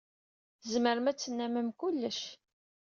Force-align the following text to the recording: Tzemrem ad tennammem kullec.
Tzemrem 0.61 1.05
ad 1.11 1.17
tennammem 1.17 1.69
kullec. 1.79 2.21